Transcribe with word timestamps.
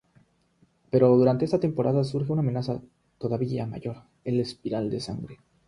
Pero 0.89 1.15
durante 1.15 1.45
esta 1.45 1.59
temporada 1.59 2.03
surge 2.03 2.31
una 2.31 2.41
amenaza 2.41 2.81
todavía 3.19 3.67
mayor, 3.67 4.01
el 4.23 4.39
Espiral 4.39 4.89
de 4.89 4.99
Sangre. 4.99 5.37